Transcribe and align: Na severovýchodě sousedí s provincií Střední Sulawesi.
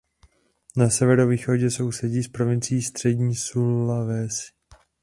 Na 0.77 0.89
severovýchodě 0.89 1.71
sousedí 1.71 2.23
s 2.23 2.27
provincií 2.27 2.81
Střední 2.81 3.35
Sulawesi. 3.35 4.51